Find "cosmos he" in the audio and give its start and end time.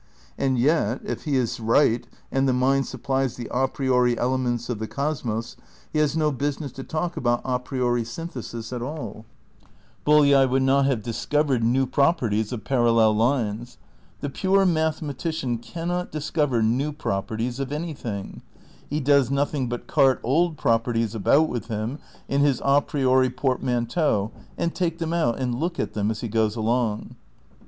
4.87-5.99